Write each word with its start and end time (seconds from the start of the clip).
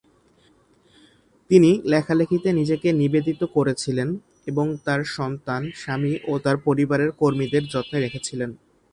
তিনি 1.49 1.71
লেখালেখিতে 1.85 2.49
নিজেকে 2.53 2.89
নিবেদিত 2.93 3.41
করেছিলেন 3.53 4.09
এবং 4.47 4.65
তার 4.85 5.01
সন্তান, 5.15 5.61
স্বামী 5.75 6.13
ও 6.27 6.33
তার 6.39 6.57
পরিবারের 6.57 7.11
কর্মীদের 7.11 7.63
যত্নে 7.65 7.97
রেখেছিলেন। 7.99 8.49